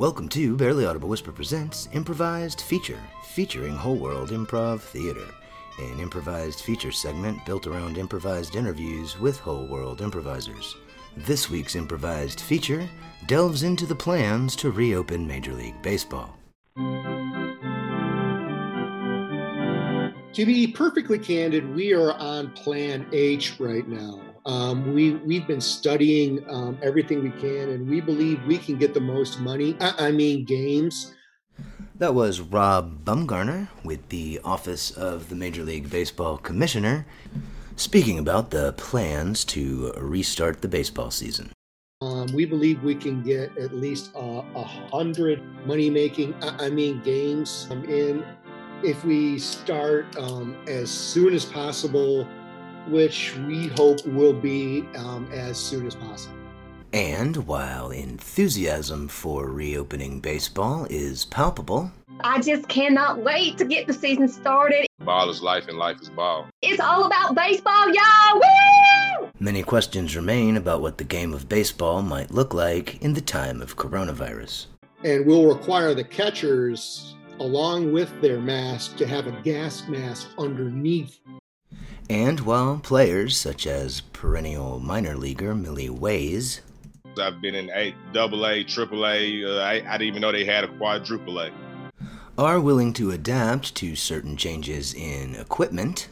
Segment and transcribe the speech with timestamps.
[0.00, 2.98] Welcome to Barely Audible Whisper Presents Improvised Feature,
[3.34, 5.26] featuring Whole World Improv Theater,
[5.78, 10.74] an improvised feature segment built around improvised interviews with Whole World improvisers.
[11.18, 12.88] This week's improvised feature
[13.26, 16.34] delves into the plans to reopen Major League Baseball.
[20.32, 24.29] To be perfectly candid, we are on Plan H right now.
[24.50, 28.94] Um, we we've been studying um, everything we can, and we believe we can get
[28.94, 29.76] the most money.
[29.78, 31.14] I, I mean, games.
[31.98, 37.06] That was Rob Bumgarner with the Office of the Major League Baseball Commissioner
[37.76, 41.52] speaking about the plans to restart the baseball season.
[42.02, 47.00] Um, we believe we can get at least a uh, hundred money making, I mean,
[47.02, 48.24] games um, in
[48.82, 52.26] if we start um, as soon as possible
[52.88, 56.36] which we hope will be um, as soon as possible.
[56.92, 61.92] And while enthusiasm for reopening baseball is palpable,
[62.24, 64.86] I just cannot wait to get the season started.
[64.98, 66.48] Ball is life and life is ball.
[66.62, 68.34] It's all about baseball, y'all!
[68.34, 69.30] Woo!
[69.38, 73.62] Many questions remain about what the game of baseball might look like in the time
[73.62, 74.66] of coronavirus.
[75.02, 81.20] And we'll require the catchers, along with their mask, to have a gas mask underneath
[82.10, 86.60] and while players such as perennial minor leaguer Millie Ways,
[87.16, 89.44] I've been in A, double A, triple A.
[89.44, 91.52] Uh, I, I didn't even know they had a quadruple A.
[92.36, 96.08] Are willing to adapt to certain changes in equipment.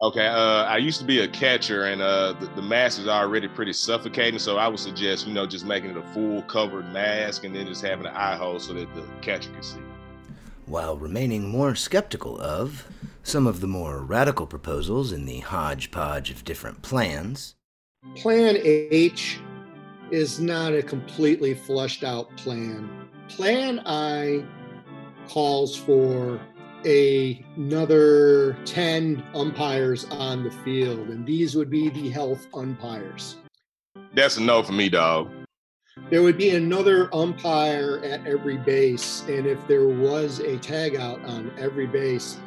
[0.00, 3.48] Okay, uh, I used to be a catcher, and uh, the, the, mask is already
[3.48, 4.38] pretty suffocating.
[4.38, 7.66] So I would suggest, you know, just making it a full covered mask, and then
[7.66, 9.80] just having an eye hole so that the catcher can see.
[10.64, 12.86] While remaining more skeptical of
[13.26, 17.56] some of the more radical proposals in the hodgepodge of different plans.
[18.14, 19.40] Plan H
[20.12, 22.88] is not a completely fleshed out plan.
[23.28, 24.44] Plan I
[25.26, 26.40] calls for
[26.84, 33.38] a, another 10 umpires on the field, and these would be the health umpires.
[34.14, 35.32] That's a no for me, dog.
[36.10, 41.24] There would be another umpire at every base, and if there was a tag out
[41.24, 42.38] on every base,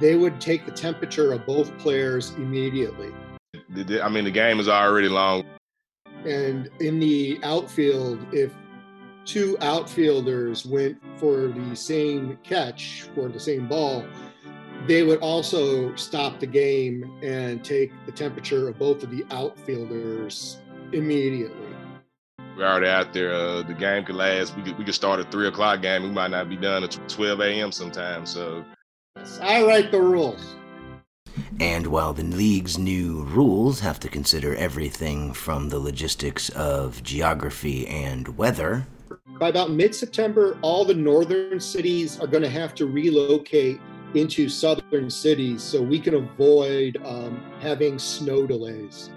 [0.00, 3.12] they would take the temperature of both players immediately.
[4.02, 5.44] I mean, the game is already long.
[6.24, 8.52] And in the outfield, if
[9.24, 14.04] two outfielders went for the same catch for the same ball,
[14.86, 20.58] they would also stop the game and take the temperature of both of the outfielders
[20.92, 21.66] immediately.
[22.56, 23.34] We're already out there.
[23.34, 24.56] Uh, the game could last.
[24.56, 26.02] We could we could start a three o'clock game.
[26.04, 27.70] We might not be done at 12 a.m.
[27.70, 28.30] sometimes.
[28.30, 28.64] So
[29.42, 30.54] I write the rules.
[31.60, 37.86] And while the league's new rules have to consider everything from the logistics of geography
[37.86, 38.86] and weather,
[39.38, 43.78] by about mid September, all the northern cities are going to have to relocate
[44.14, 49.10] into southern cities so we can avoid um, having snow delays.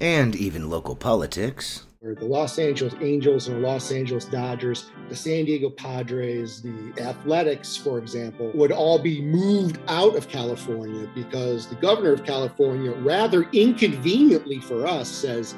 [0.00, 5.16] And even local politics or the Los Angeles Angels and the Los Angeles Dodgers, the
[5.16, 11.66] San Diego Padres, the Athletics, for example, would all be moved out of California because
[11.66, 15.54] the governor of California, rather inconveniently for us, says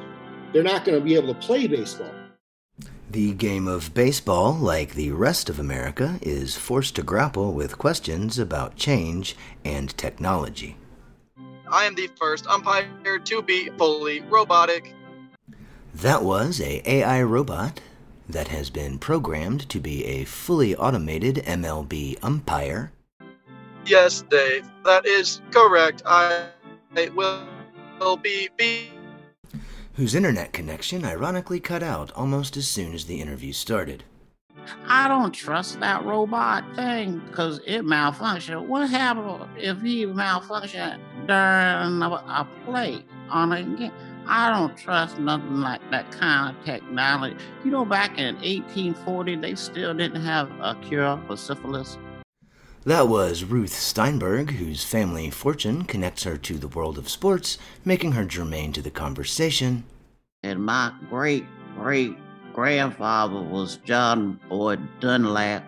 [0.53, 2.12] they're not going to be able to play baseball.
[3.09, 8.41] The game of baseball, like the rest of America, is forced to grapple with questions
[8.41, 10.76] about change and technology.
[11.70, 14.92] I am the first umpire to be fully robotic
[15.94, 17.80] that was a AI robot
[18.28, 22.92] that has been programmed to be a fully automated MLB umpire.
[23.84, 26.03] Yes, Dave, that is correct.
[26.06, 26.47] I
[27.14, 27.42] will,
[28.00, 28.91] will be, be
[29.94, 34.04] whose internet connection ironically cut out almost as soon as the interview started.
[34.86, 38.66] I don't trust that robot thing because it malfunctioned.
[38.66, 43.92] What happened if he malfunctioned during a, a play on a game?
[44.27, 47.36] I don't trust nothing like that kind of technology.
[47.65, 51.98] You know, back in 1840, they still didn't have a cure for syphilis.
[52.84, 58.13] That was Ruth Steinberg, whose family fortune connects her to the world of sports, making
[58.13, 59.84] her germane to the conversation.
[60.42, 61.45] And my great
[61.77, 62.16] great
[62.53, 65.63] grandfather was John Boyd Dunlop.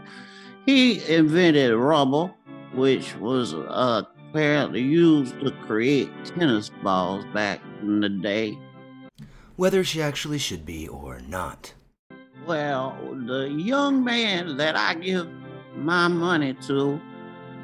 [0.66, 2.32] He invented rubber,
[2.74, 4.02] which was uh,
[4.34, 8.58] apparently used to create tennis balls back in the day.
[9.54, 11.72] Whether she actually should be or not.
[12.44, 12.98] Well,
[13.28, 15.28] the young man that I give
[15.76, 17.00] my money to,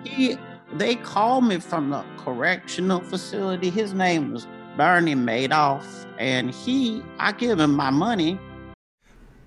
[0.05, 0.37] he
[0.75, 3.69] they called me from the correctional facility.
[3.69, 4.47] His name was
[4.77, 8.39] Bernie Madoff, and he I give him my money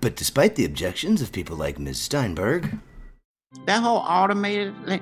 [0.02, 1.98] But despite the objections of people like Ms.
[1.98, 2.78] Steinberg,
[3.64, 5.00] that whole automated thing,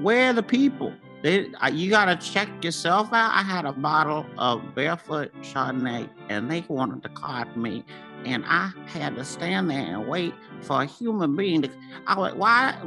[0.00, 0.94] where are the people?
[1.26, 3.34] They, you gotta check yourself out.
[3.34, 7.84] I had a bottle of barefoot Chardonnay, and they wanted to card me,
[8.24, 11.70] and I had to stand there and wait for a human being to.
[12.06, 12.78] I was why?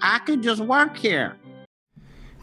[0.00, 1.38] I could just work here.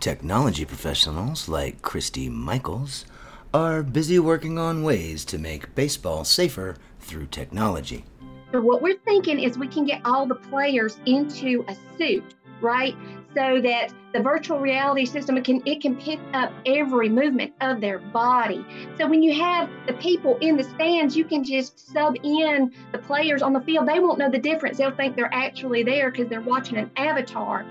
[0.01, 3.05] Technology professionals like Christy Michaels
[3.53, 8.03] are busy working on ways to make baseball safer through technology.
[8.51, 12.93] So, what we're thinking is we can get all the players into a suit, right?
[13.35, 17.81] So that the virtual reality system it can it can pick up every movement of
[17.81, 18.65] their body.
[18.97, 22.97] So when you have the people in the stands, you can just sub in the
[22.97, 23.89] players on the field.
[23.89, 24.77] They won't know the difference.
[24.77, 27.65] They'll think they're actually there because they're watching an avatar.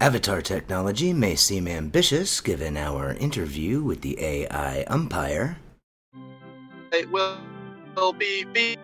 [0.00, 5.58] Avatar technology may seem ambitious given our interview with the AI umpire.
[6.92, 7.36] It will,
[7.94, 8.78] will be, be.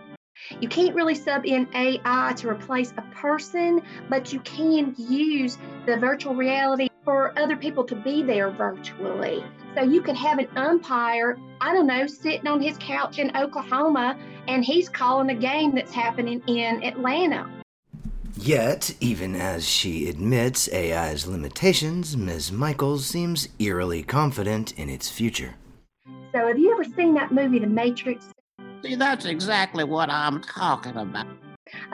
[0.61, 5.97] You can't really sub in AI to replace a person, but you can use the
[5.97, 9.45] virtual reality for other people to be there virtually.
[9.75, 14.19] So you could have an umpire, I don't know, sitting on his couch in Oklahoma
[14.49, 17.51] and he's calling a game that's happening in Atlanta.
[18.37, 22.51] Yet, even as she admits AI's limitations, Ms.
[22.51, 25.55] Michaels seems eerily confident in its future.
[26.33, 28.27] So, have you ever seen that movie, The Matrix?
[28.85, 31.27] See, that's exactly what I'm talking about.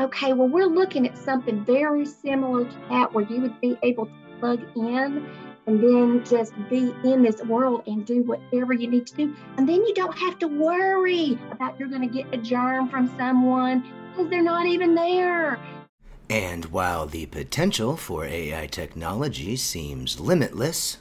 [0.00, 4.06] Okay, well, we're looking at something very similar to that where you would be able
[4.06, 5.30] to plug in
[5.68, 9.36] and then just be in this world and do whatever you need to do.
[9.56, 13.16] And then you don't have to worry about you're going to get a germ from
[13.16, 15.60] someone because they're not even there.
[16.28, 20.98] And while the potential for AI technology seems limitless,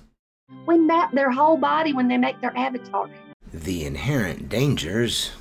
[0.68, 3.10] we map their whole body when they make their avatar.
[3.52, 5.32] The inherent dangers,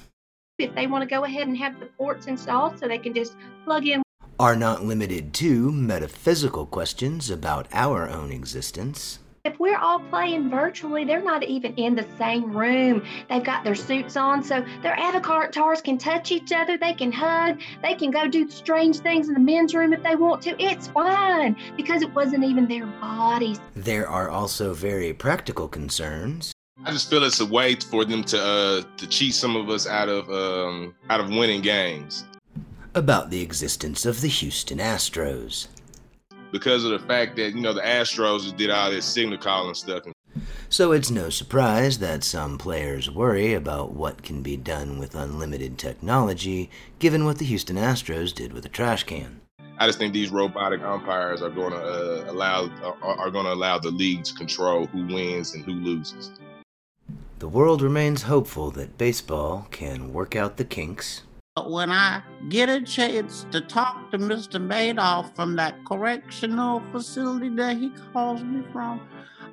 [0.58, 3.36] if they want to go ahead and have the ports installed so they can just
[3.64, 4.02] plug in,
[4.40, 11.04] are not limited to metaphysical questions about our own existence if we're all playing virtually,
[11.04, 13.02] they're not even in the same room.
[13.30, 16.76] They've got their suits on, so their avatars can touch each other.
[16.76, 17.58] They can hug.
[17.82, 20.62] They can go do strange things in the men's room if they want to.
[20.62, 23.58] It's fine because it wasn't even their bodies.
[23.74, 26.52] There are also very practical concerns.
[26.84, 29.86] I just feel it's a way for them to uh, to cheat some of us
[29.86, 32.24] out of um, out of winning games.
[32.94, 35.68] About the existence of the Houston Astros
[36.52, 40.04] because of the fact that you know the Astros did all this signal calling stuff.
[40.68, 45.78] So it's no surprise that some players worry about what can be done with unlimited
[45.78, 49.40] technology, given what the Houston Astros did with a trash can.
[49.78, 53.52] I just think these robotic umpires are going to uh, allow are, are going to
[53.52, 56.32] allow the league to control who wins and who loses.
[57.38, 61.22] The world remains hopeful that baseball can work out the kinks
[61.54, 64.58] But when I get a chance to talk to Mr.
[64.60, 69.00] Madoff from that correctional facility that he calls me from,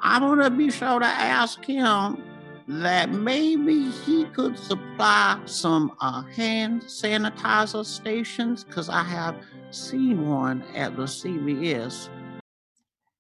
[0.02, 2.24] I'm going to be sure to ask him
[2.68, 9.36] that maybe he could supply some uh, hand sanitizer stations because I have
[9.70, 12.10] seen one at the CVS.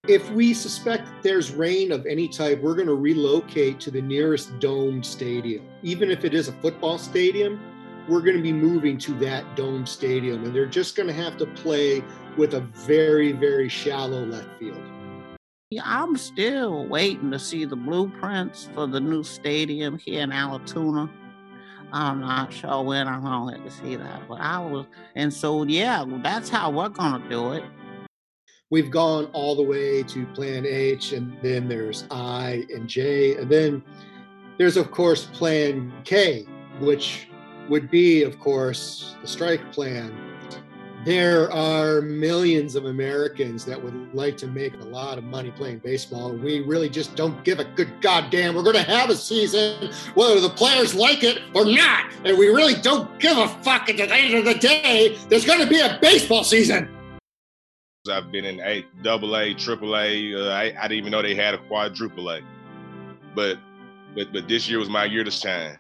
[0.08, 4.60] If we suspect there's rain of any type, we're going to relocate to the nearest
[4.60, 5.66] domed stadium.
[5.82, 7.60] Even if it is a football stadium,
[8.08, 11.38] we're going to be moving to that dome stadium and they're just going to have
[11.38, 12.04] to play
[12.38, 14.82] with a very very shallow left field
[15.72, 21.10] yeah, i'm still waiting to see the blueprints for the new stadium here in Allatoona.
[21.92, 24.86] i'm not sure when i'm going to see that but i was
[25.16, 27.64] and so yeah that's how we're going to do it
[28.72, 33.50] we've gone all the way to plan h and then there's i and j and
[33.50, 33.84] then
[34.58, 36.46] there's of course plan k
[36.80, 37.28] which
[37.70, 40.14] would be, of course, the strike plan.
[41.04, 45.80] There are millions of Americans that would like to make a lot of money playing
[45.80, 46.34] baseball.
[46.34, 48.56] We really just don't give a good goddamn.
[48.56, 52.12] We're going to have a season, whether the players like it or not.
[52.24, 55.16] And we really don't give a fuck at the end of the day.
[55.30, 56.95] There's going to be a baseball season.
[58.10, 60.36] I've been in a double A, triple A.
[60.36, 62.42] Uh, I, I didn't even know they had a quadruple A.
[63.34, 63.58] But
[64.16, 65.78] but but this year was my year to shine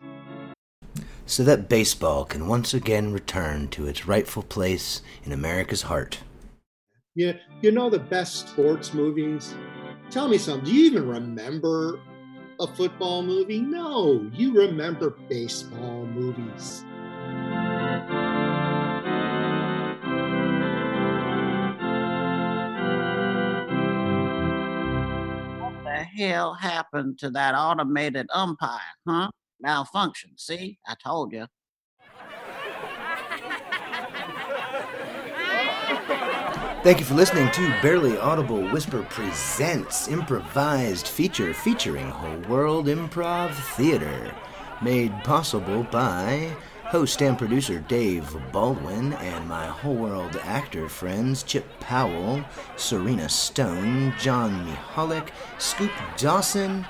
[1.25, 6.19] so that baseball can once again return to its rightful place in America's heart.
[7.15, 9.55] Yeah, you know the best sports movies?
[10.11, 10.65] Tell me something.
[10.65, 11.99] Do you even remember
[12.59, 13.59] a football movie?
[13.59, 16.85] No, you remember baseball movies.
[26.15, 29.29] hell happened to that automated umpire, huh?
[29.61, 30.31] Malfunction.
[30.37, 31.47] See, I told you.
[36.83, 43.55] Thank you for listening to Barely Audible Whisper Presents Improvised Feature featuring Whole World Improv
[43.75, 44.31] Theater.
[44.83, 46.55] Made possible by
[46.85, 52.43] host and producer Dave Baldwin and my Whole World actor friends Chip Powell,
[52.77, 56.85] Serena Stone, John Mihalik, Scoop Dawson,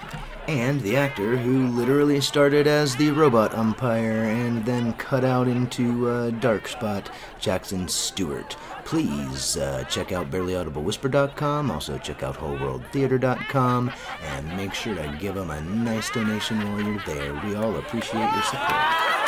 [0.48, 6.08] and the actor who literally started as the robot umpire and then cut out into
[6.08, 7.10] uh, Dark Spot,
[7.40, 8.56] Jackson Stewart.
[8.84, 15.50] Please uh, check out barelyaudiblewhisper.com, also check out wholeworldtheater.com, and make sure to give them
[15.50, 17.34] a nice donation while you're there.
[17.44, 19.25] We all appreciate your support.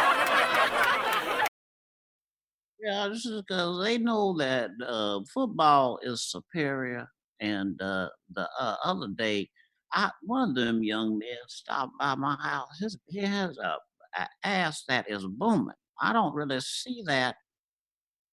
[2.87, 7.05] Yeah, this is because they know that uh, football is superior.
[7.41, 9.49] And uh, the uh, other day,
[9.91, 12.79] I, one of them young men stopped by my house.
[12.79, 13.75] His, he has a,
[14.17, 15.75] a ass that is booming.
[16.01, 17.35] I don't really see that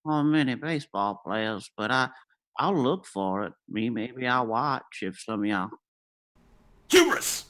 [0.04, 2.10] on many baseball players, but I
[2.56, 3.54] I'll look for it.
[3.68, 5.70] Me maybe I'll watch if some of y'all.
[6.90, 7.46] Hubris!